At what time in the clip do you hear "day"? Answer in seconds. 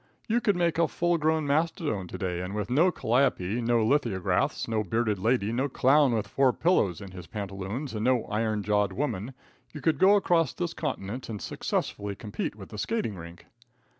2.17-2.41